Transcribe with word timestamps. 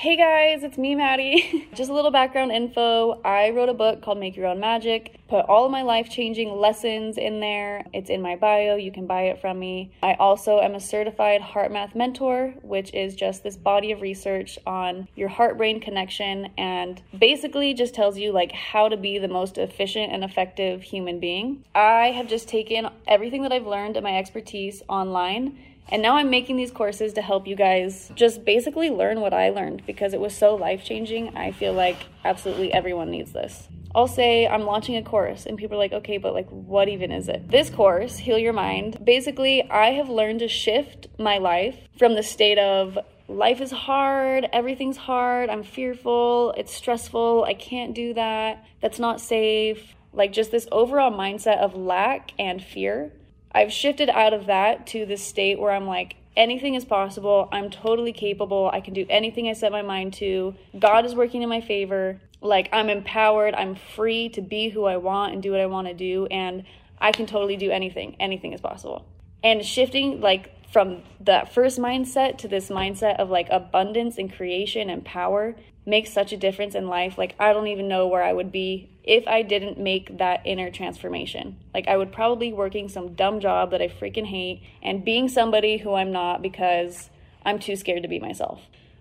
Hey 0.00 0.16
guys, 0.16 0.62
it's 0.62 0.78
me, 0.78 0.94
Maddie. 0.94 1.68
Just 1.74 1.90
a 1.90 1.92
little 1.92 2.10
background 2.10 2.52
info. 2.52 3.20
I 3.22 3.50
wrote 3.50 3.68
a 3.68 3.74
book 3.74 4.00
called 4.00 4.16
Make 4.16 4.34
Your 4.34 4.46
Own 4.46 4.58
Magic. 4.58 5.20
Put 5.28 5.44
all 5.44 5.66
of 5.66 5.70
my 5.70 5.82
life 5.82 6.08
changing 6.08 6.50
lessons 6.58 7.18
in 7.18 7.40
there. 7.40 7.84
It's 7.92 8.08
in 8.08 8.22
my 8.22 8.36
bio. 8.36 8.76
You 8.76 8.92
can 8.92 9.06
buy 9.06 9.24
it 9.24 9.42
from 9.42 9.58
me. 9.58 9.92
I 10.02 10.14
also 10.14 10.58
am 10.58 10.74
a 10.74 10.80
certified 10.80 11.42
HeartMath 11.42 11.94
mentor, 11.94 12.54
which 12.62 12.94
is 12.94 13.14
just 13.14 13.42
this 13.42 13.58
body 13.58 13.92
of 13.92 14.00
research 14.00 14.58
on 14.66 15.06
your 15.16 15.28
heart 15.28 15.58
brain 15.58 15.80
connection 15.80 16.48
and 16.56 17.02
basically 17.18 17.74
just 17.74 17.92
tells 17.92 18.16
you 18.16 18.32
like 18.32 18.52
how 18.52 18.88
to 18.88 18.96
be 18.96 19.18
the 19.18 19.28
most 19.28 19.58
efficient 19.58 20.14
and 20.14 20.24
effective 20.24 20.80
human 20.80 21.20
being. 21.20 21.62
I 21.74 22.12
have 22.12 22.26
just 22.26 22.48
taken 22.48 22.88
everything 23.06 23.42
that 23.42 23.52
I've 23.52 23.66
learned 23.66 23.98
and 23.98 24.04
my 24.04 24.16
expertise 24.16 24.82
online 24.88 25.58
and 25.90 26.02
now 26.02 26.16
I'm 26.16 26.30
making 26.30 26.56
these 26.56 26.70
courses 26.70 27.12
to 27.14 27.22
help 27.22 27.46
you 27.46 27.56
guys 27.56 28.10
just 28.14 28.44
basically 28.44 28.90
learn 28.90 29.20
what 29.20 29.34
I 29.34 29.50
learned 29.50 29.86
because 29.86 30.14
it 30.14 30.20
was 30.20 30.36
so 30.36 30.54
life 30.54 30.84
changing. 30.84 31.36
I 31.36 31.52
feel 31.52 31.72
like 31.72 31.98
absolutely 32.24 32.72
everyone 32.72 33.10
needs 33.10 33.32
this. 33.32 33.68
I'll 33.92 34.06
say 34.06 34.46
I'm 34.46 34.66
launching 34.66 34.96
a 34.96 35.02
course, 35.02 35.46
and 35.46 35.58
people 35.58 35.76
are 35.76 35.80
like, 35.80 35.92
okay, 35.92 36.18
but 36.18 36.32
like, 36.32 36.48
what 36.48 36.88
even 36.88 37.10
is 37.10 37.28
it? 37.28 37.48
This 37.48 37.70
course, 37.70 38.18
Heal 38.18 38.38
Your 38.38 38.52
Mind, 38.52 39.04
basically, 39.04 39.68
I 39.68 39.90
have 39.92 40.08
learned 40.08 40.40
to 40.40 40.48
shift 40.48 41.08
my 41.18 41.38
life 41.38 41.76
from 41.98 42.14
the 42.14 42.22
state 42.22 42.58
of 42.58 42.96
life 43.26 43.60
is 43.60 43.72
hard, 43.72 44.46
everything's 44.52 44.96
hard, 44.96 45.50
I'm 45.50 45.64
fearful, 45.64 46.54
it's 46.56 46.72
stressful, 46.72 47.44
I 47.44 47.54
can't 47.54 47.94
do 47.94 48.14
that, 48.14 48.64
that's 48.80 48.98
not 48.98 49.20
safe. 49.20 49.94
Like, 50.12 50.32
just 50.32 50.50
this 50.50 50.66
overall 50.70 51.12
mindset 51.12 51.58
of 51.58 51.74
lack 51.74 52.32
and 52.38 52.62
fear 52.62 53.12
I've 53.52 53.72
shifted 53.72 54.08
out 54.08 54.32
of 54.32 54.46
that 54.46 54.86
to 54.88 55.06
this 55.06 55.22
state 55.22 55.58
where 55.58 55.72
I'm 55.72 55.86
like, 55.86 56.16
anything 56.36 56.74
is 56.74 56.84
possible. 56.84 57.48
I'm 57.50 57.70
totally 57.70 58.12
capable. 58.12 58.70
I 58.72 58.80
can 58.80 58.94
do 58.94 59.06
anything 59.08 59.48
I 59.48 59.54
set 59.54 59.72
my 59.72 59.82
mind 59.82 60.14
to. 60.14 60.54
God 60.78 61.04
is 61.04 61.14
working 61.14 61.42
in 61.42 61.48
my 61.48 61.60
favor. 61.60 62.20
Like, 62.40 62.68
I'm 62.72 62.88
empowered. 62.88 63.54
I'm 63.54 63.74
free 63.74 64.28
to 64.30 64.40
be 64.40 64.68
who 64.68 64.84
I 64.84 64.96
want 64.96 65.32
and 65.32 65.42
do 65.42 65.50
what 65.50 65.60
I 65.60 65.66
want 65.66 65.88
to 65.88 65.94
do. 65.94 66.26
And 66.26 66.64
I 66.98 67.12
can 67.12 67.26
totally 67.26 67.56
do 67.56 67.70
anything. 67.70 68.16
Anything 68.20 68.52
is 68.52 68.60
possible. 68.60 69.04
And 69.42 69.64
shifting, 69.64 70.20
like, 70.20 70.54
from 70.70 71.02
that 71.20 71.52
first 71.52 71.78
mindset 71.78 72.38
to 72.38 72.48
this 72.48 72.68
mindset 72.68 73.16
of 73.18 73.28
like 73.28 73.48
abundance 73.50 74.18
and 74.18 74.32
creation 74.32 74.88
and 74.88 75.04
power 75.04 75.56
makes 75.84 76.12
such 76.12 76.32
a 76.32 76.36
difference 76.36 76.74
in 76.74 76.86
life. 76.86 77.18
Like, 77.18 77.34
I 77.38 77.52
don't 77.52 77.66
even 77.66 77.88
know 77.88 78.06
where 78.06 78.22
I 78.22 78.32
would 78.32 78.52
be 78.52 78.88
if 79.02 79.26
I 79.26 79.42
didn't 79.42 79.78
make 79.78 80.18
that 80.18 80.42
inner 80.44 80.70
transformation. 80.70 81.56
Like, 81.74 81.88
I 81.88 81.96
would 81.96 82.12
probably 82.12 82.52
working 82.52 82.88
some 82.88 83.14
dumb 83.14 83.40
job 83.40 83.72
that 83.72 83.82
I 83.82 83.88
freaking 83.88 84.26
hate 84.26 84.62
and 84.82 85.04
being 85.04 85.28
somebody 85.28 85.78
who 85.78 85.94
I'm 85.94 86.12
not 86.12 86.42
because 86.42 87.10
I'm 87.44 87.58
too 87.58 87.76
scared 87.76 88.02
to 88.02 88.08
be 88.08 88.20
myself. 88.20 88.60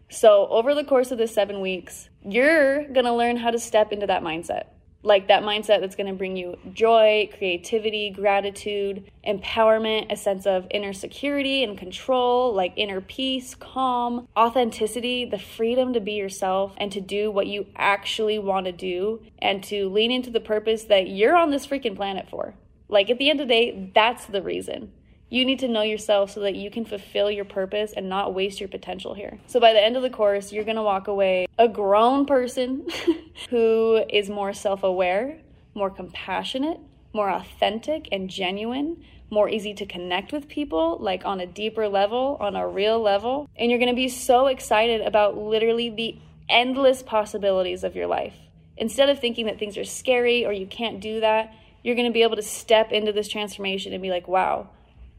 So, 0.09 0.47
over 0.47 0.73
the 0.73 0.83
course 0.83 1.11
of 1.11 1.19
the 1.19 1.27
seven 1.27 1.61
weeks, 1.61 2.09
you're 2.23 2.87
gonna 2.87 3.15
learn 3.15 3.37
how 3.37 3.51
to 3.51 3.59
step 3.59 3.91
into 3.91 4.07
that 4.07 4.23
mindset 4.23 4.67
like 5.01 5.27
that 5.29 5.43
mindset 5.43 5.79
that's 5.79 5.95
going 5.95 6.07
to 6.07 6.13
bring 6.13 6.35
you 6.35 6.57
joy, 6.73 7.29
creativity, 7.37 8.09
gratitude, 8.09 9.09
empowerment, 9.25 10.11
a 10.11 10.15
sense 10.15 10.45
of 10.45 10.67
inner 10.71 10.91
security 10.91 11.63
and 11.63 11.77
control, 11.77 12.53
like 12.53 12.73
inner 12.75 12.99
peace, 12.99 13.55
calm, 13.55 14.27
authenticity, 14.35 15.23
the 15.25 15.39
freedom 15.39 15.93
to 15.93 15.99
be 15.99 16.13
yourself 16.13 16.73
and 16.77 16.91
to 16.91 16.99
do 16.99 17.31
what 17.31 17.47
you 17.47 17.65
actually 17.75 18.39
want 18.39 18.65
to 18.65 18.71
do 18.71 19.21
and 19.39 19.63
to 19.63 19.89
lean 19.89 20.11
into 20.11 20.29
the 20.29 20.39
purpose 20.39 20.83
that 20.85 21.07
you're 21.07 21.35
on 21.35 21.51
this 21.51 21.65
freaking 21.65 21.95
planet 21.95 22.27
for. 22.29 22.55
Like 22.89 23.09
at 23.09 23.19
the 23.19 23.29
end 23.29 23.39
of 23.39 23.47
the 23.47 23.53
day, 23.53 23.91
that's 23.93 24.25
the 24.25 24.41
reason. 24.41 24.91
You 25.31 25.45
need 25.45 25.59
to 25.59 25.67
know 25.67 25.83
yourself 25.83 26.31
so 26.31 26.39
that 26.39 26.55
you 26.55 26.71
can 26.71 26.85
fulfill 26.85 27.29
your 27.29 27.45
purpose 27.45 27.93
and 27.95 28.09
not 28.09 28.33
waste 28.33 28.59
your 28.59 28.67
potential 28.67 29.13
here. 29.13 29.37
So 29.45 29.59
by 29.59 29.73
the 29.73 29.83
end 29.83 29.95
of 29.95 30.01
the 30.01 30.09
course, 30.09 30.51
you're 30.51 30.63
gonna 30.63 30.81
walk 30.81 31.07
away 31.07 31.45
a 31.59 31.67
grown 31.67 32.25
person 32.25 32.87
who 33.51 34.03
is 34.09 34.27
more 34.27 34.53
self 34.53 34.81
aware, 34.81 35.39
more 35.75 35.91
compassionate, 35.91 36.79
more 37.13 37.29
authentic 37.29 38.07
and 38.11 38.27
genuine, 38.27 39.05
more 39.29 39.47
easy 39.47 39.75
to 39.75 39.85
connect 39.85 40.31
with 40.31 40.49
people, 40.49 40.97
like 40.99 41.23
on 41.25 41.39
a 41.39 41.45
deeper 41.45 41.87
level, 41.87 42.37
on 42.39 42.55
a 42.55 42.67
real 42.67 42.99
level. 42.99 43.47
And 43.55 43.69
you're 43.69 43.79
gonna 43.79 43.93
be 43.93 44.09
so 44.09 44.47
excited 44.47 45.01
about 45.01 45.37
literally 45.37 45.91
the 45.91 46.17
endless 46.49 47.03
possibilities 47.03 47.83
of 47.83 47.95
your 47.95 48.07
life. 48.07 48.33
Instead 48.77 49.09
of 49.09 49.19
thinking 49.19 49.45
that 49.45 49.59
things 49.59 49.77
are 49.77 49.83
scary 49.83 50.43
or 50.43 50.53
you 50.53 50.65
can't 50.65 50.99
do 50.99 51.19
that, 51.19 51.53
you're 51.83 51.95
gonna 51.95 52.09
be 52.09 52.23
able 52.23 52.35
to 52.35 52.41
step 52.41 52.91
into 52.91 53.11
this 53.11 53.27
transformation 53.27 53.93
and 53.93 54.01
be 54.01 54.09
like, 54.09 54.27
wow 54.27 54.69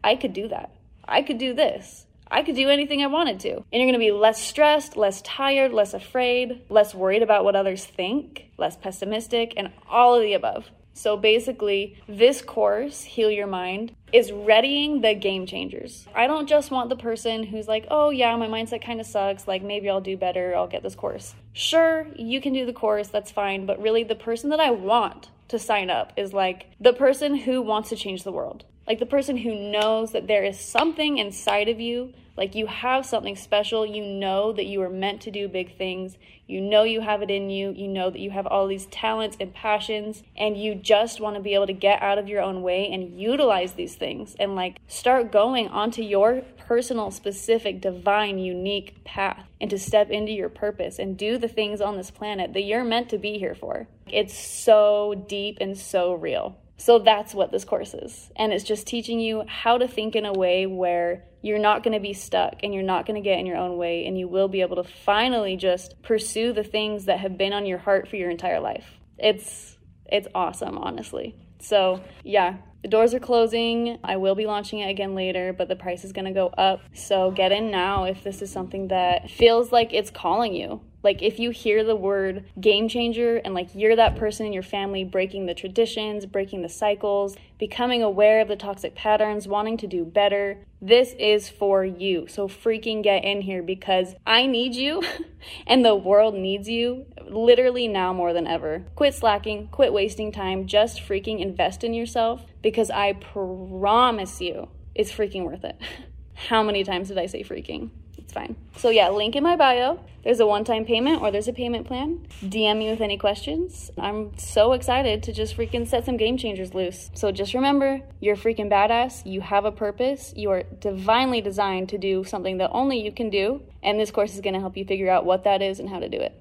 I 0.02 0.16
could 0.16 0.32
do 0.32 0.48
that. 0.48 0.70
I 1.06 1.22
could 1.22 1.38
do 1.38 1.54
this. 1.54 2.06
I 2.30 2.42
could 2.42 2.54
do 2.54 2.68
anything 2.68 3.02
I 3.02 3.08
wanted 3.08 3.40
to. 3.40 3.56
And 3.56 3.66
you're 3.72 3.86
gonna 3.86 3.98
be 3.98 4.12
less 4.12 4.40
stressed, 4.40 4.96
less 4.96 5.20
tired, 5.22 5.72
less 5.72 5.94
afraid, 5.94 6.62
less 6.68 6.94
worried 6.94 7.22
about 7.22 7.44
what 7.44 7.56
others 7.56 7.84
think, 7.84 8.50
less 8.56 8.76
pessimistic, 8.76 9.52
and 9.56 9.72
all 9.88 10.14
of 10.14 10.22
the 10.22 10.34
above. 10.34 10.70
So 10.92 11.16
basically, 11.16 11.96
this 12.06 12.42
course, 12.42 13.02
Heal 13.02 13.30
Your 13.30 13.46
Mind, 13.46 13.96
is 14.12 14.32
readying 14.32 15.00
the 15.00 15.14
game 15.14 15.46
changers. 15.46 16.06
I 16.14 16.26
don't 16.26 16.48
just 16.48 16.70
want 16.70 16.88
the 16.90 16.96
person 16.96 17.42
who's 17.44 17.66
like, 17.66 17.86
oh 17.90 18.10
yeah, 18.10 18.36
my 18.36 18.48
mindset 18.48 18.84
kind 18.84 19.00
of 19.00 19.06
sucks, 19.06 19.48
like 19.48 19.62
maybe 19.62 19.88
I'll 19.88 20.00
do 20.00 20.16
better, 20.16 20.54
I'll 20.54 20.66
get 20.66 20.82
this 20.82 20.94
course. 20.94 21.34
Sure, 21.52 22.06
you 22.16 22.40
can 22.40 22.52
do 22.52 22.66
the 22.66 22.72
course, 22.72 23.08
that's 23.08 23.30
fine, 23.30 23.66
but 23.66 23.80
really 23.80 24.02
the 24.02 24.14
person 24.14 24.50
that 24.50 24.60
I 24.60 24.70
want 24.70 25.30
to 25.48 25.58
sign 25.58 25.90
up 25.90 26.12
is 26.16 26.32
like 26.32 26.66
the 26.80 26.92
person 26.92 27.34
who 27.34 27.62
wants 27.62 27.88
to 27.88 27.96
change 27.96 28.22
the 28.22 28.32
world. 28.32 28.64
Like 28.86 28.98
the 28.98 29.06
person 29.06 29.36
who 29.36 29.54
knows 29.54 30.12
that 30.12 30.26
there 30.26 30.44
is 30.44 30.58
something 30.58 31.18
inside 31.18 31.68
of 31.68 31.80
you, 31.80 32.12
like 32.36 32.54
you 32.54 32.66
have 32.66 33.04
something 33.04 33.36
special, 33.36 33.84
you 33.84 34.04
know 34.04 34.52
that 34.52 34.66
you 34.66 34.80
are 34.82 34.88
meant 34.88 35.20
to 35.22 35.30
do 35.30 35.46
big 35.46 35.76
things, 35.76 36.16
you 36.46 36.60
know 36.60 36.82
you 36.82 37.00
have 37.02 37.22
it 37.22 37.30
in 37.30 37.50
you, 37.50 37.70
you 37.70 37.86
know 37.86 38.10
that 38.10 38.18
you 38.18 38.30
have 38.30 38.46
all 38.46 38.66
these 38.66 38.86
talents 38.86 39.36
and 39.38 39.54
passions, 39.54 40.22
and 40.36 40.56
you 40.56 40.74
just 40.74 41.20
want 41.20 41.36
to 41.36 41.42
be 41.42 41.54
able 41.54 41.66
to 41.66 41.72
get 41.72 42.02
out 42.02 42.18
of 42.18 42.28
your 42.28 42.40
own 42.40 42.62
way 42.62 42.90
and 42.90 43.20
utilize 43.20 43.74
these 43.74 43.94
things 43.94 44.34
and 44.40 44.56
like 44.56 44.78
start 44.88 45.30
going 45.30 45.68
onto 45.68 46.02
your 46.02 46.42
personal, 46.66 47.10
specific, 47.10 47.80
divine, 47.80 48.38
unique 48.38 49.04
path 49.04 49.44
and 49.60 49.70
to 49.70 49.78
step 49.78 50.08
into 50.10 50.32
your 50.32 50.48
purpose 50.48 50.98
and 50.98 51.18
do 51.18 51.36
the 51.36 51.48
things 51.48 51.80
on 51.80 51.96
this 51.96 52.10
planet 52.10 52.54
that 52.54 52.62
you're 52.62 52.84
meant 52.84 53.08
to 53.10 53.18
be 53.18 53.38
here 53.38 53.54
for. 53.54 53.86
It's 54.06 54.36
so 54.36 55.24
deep 55.28 55.58
and 55.60 55.76
so 55.76 56.14
real. 56.14 56.56
So 56.80 56.98
that's 56.98 57.34
what 57.34 57.52
this 57.52 57.66
course 57.66 57.92
is. 57.92 58.30
And 58.36 58.54
it's 58.54 58.64
just 58.64 58.86
teaching 58.86 59.20
you 59.20 59.44
how 59.46 59.76
to 59.76 59.86
think 59.86 60.16
in 60.16 60.24
a 60.24 60.32
way 60.32 60.64
where 60.64 61.24
you're 61.42 61.58
not 61.58 61.82
going 61.82 61.92
to 61.92 62.00
be 62.00 62.14
stuck 62.14 62.54
and 62.62 62.72
you're 62.72 62.82
not 62.82 63.04
going 63.04 63.22
to 63.22 63.28
get 63.28 63.38
in 63.38 63.44
your 63.44 63.58
own 63.58 63.76
way 63.76 64.06
and 64.06 64.18
you 64.18 64.26
will 64.26 64.48
be 64.48 64.62
able 64.62 64.76
to 64.76 64.84
finally 64.84 65.58
just 65.58 66.00
pursue 66.02 66.54
the 66.54 66.64
things 66.64 67.04
that 67.04 67.20
have 67.20 67.36
been 67.36 67.52
on 67.52 67.66
your 67.66 67.76
heart 67.76 68.08
for 68.08 68.16
your 68.16 68.30
entire 68.30 68.60
life. 68.60 68.86
It's 69.18 69.76
it's 70.06 70.26
awesome, 70.34 70.78
honestly. 70.78 71.36
So, 71.60 72.02
yeah, 72.24 72.56
the 72.82 72.88
doors 72.88 73.12
are 73.12 73.20
closing. 73.20 73.98
I 74.02 74.16
will 74.16 74.34
be 74.34 74.46
launching 74.46 74.78
it 74.78 74.88
again 74.88 75.14
later, 75.14 75.52
but 75.52 75.68
the 75.68 75.76
price 75.76 76.04
is 76.04 76.12
going 76.12 76.24
to 76.24 76.32
go 76.32 76.46
up. 76.46 76.80
So, 76.94 77.30
get 77.30 77.52
in 77.52 77.70
now 77.70 78.04
if 78.04 78.24
this 78.24 78.40
is 78.40 78.50
something 78.50 78.88
that 78.88 79.30
feels 79.30 79.70
like 79.70 79.92
it's 79.92 80.10
calling 80.10 80.54
you. 80.54 80.80
Like 81.02 81.22
if 81.22 81.38
you 81.38 81.50
hear 81.50 81.82
the 81.84 81.96
word 81.96 82.44
game 82.60 82.88
changer 82.88 83.36
and 83.36 83.54
like 83.54 83.74
you're 83.74 83.96
that 83.96 84.16
person 84.16 84.46
in 84.46 84.52
your 84.52 84.62
family 84.62 85.04
breaking 85.04 85.46
the 85.46 85.54
traditions, 85.54 86.26
breaking 86.26 86.62
the 86.62 86.68
cycles, 86.68 87.36
becoming 87.58 88.02
aware 88.02 88.40
of 88.40 88.48
the 88.48 88.56
toxic 88.56 88.94
patterns, 88.94 89.48
wanting 89.48 89.76
to 89.78 89.86
do 89.86 90.04
better, 90.04 90.58
this 90.82 91.14
is 91.18 91.48
for 91.48 91.84
you. 91.84 92.26
So 92.28 92.48
freaking 92.48 93.02
get 93.02 93.24
in 93.24 93.42
here 93.42 93.62
because 93.62 94.14
I 94.26 94.46
need 94.46 94.74
you 94.74 95.02
and 95.66 95.84
the 95.84 95.94
world 95.94 96.34
needs 96.34 96.68
you 96.68 97.06
literally 97.28 97.88
now 97.88 98.12
more 98.12 98.32
than 98.32 98.46
ever. 98.46 98.84
Quit 98.94 99.14
slacking, 99.14 99.68
quit 99.68 99.92
wasting 99.92 100.32
time, 100.32 100.66
just 100.66 101.00
freaking 101.00 101.40
invest 101.40 101.84
in 101.84 101.94
yourself 101.94 102.44
because 102.62 102.90
I 102.90 103.14
promise 103.14 104.40
you 104.40 104.68
it's 104.94 105.12
freaking 105.12 105.44
worth 105.44 105.64
it. 105.64 105.78
How 106.48 106.62
many 106.62 106.84
times 106.84 107.08
did 107.08 107.18
I 107.18 107.26
say 107.26 107.42
freaking? 107.42 107.90
It's 108.30 108.36
fine. 108.36 108.54
So 108.76 108.90
yeah, 108.90 109.08
link 109.08 109.34
in 109.34 109.42
my 109.42 109.56
bio. 109.56 109.98
There's 110.22 110.38
a 110.38 110.46
one-time 110.46 110.84
payment 110.84 111.20
or 111.20 111.32
there's 111.32 111.48
a 111.48 111.52
payment 111.52 111.88
plan. 111.88 112.28
DM 112.44 112.78
me 112.78 112.88
with 112.88 113.00
any 113.00 113.18
questions. 113.18 113.90
I'm 113.98 114.38
so 114.38 114.72
excited 114.72 115.24
to 115.24 115.32
just 115.32 115.56
freaking 115.56 115.84
set 115.84 116.04
some 116.04 116.16
game 116.16 116.36
changers 116.36 116.72
loose. 116.72 117.10
So 117.14 117.32
just 117.32 117.54
remember, 117.54 118.00
you're 118.20 118.36
freaking 118.36 118.70
badass. 118.70 119.26
You 119.26 119.40
have 119.40 119.64
a 119.64 119.72
purpose. 119.72 120.32
You 120.36 120.50
are 120.50 120.62
divinely 120.62 121.40
designed 121.40 121.88
to 121.88 121.98
do 121.98 122.22
something 122.22 122.58
that 122.58 122.70
only 122.70 123.02
you 123.02 123.10
can 123.10 123.30
do. 123.30 123.62
And 123.82 123.98
this 123.98 124.12
course 124.12 124.34
is 124.34 124.40
going 124.40 124.54
to 124.54 124.60
help 124.60 124.76
you 124.76 124.84
figure 124.84 125.10
out 125.10 125.24
what 125.24 125.42
that 125.42 125.60
is 125.60 125.80
and 125.80 125.88
how 125.88 125.98
to 125.98 126.08
do 126.08 126.18
it. 126.18 126.40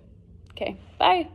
Okay, 0.51 0.77
bye. 0.99 1.29